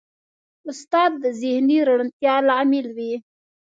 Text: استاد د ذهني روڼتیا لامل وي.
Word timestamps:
استاد 0.69 1.11
د 1.23 1.25
ذهني 1.41 1.77
روڼتیا 1.87 2.35
لامل 2.47 2.85
وي. 2.97 3.13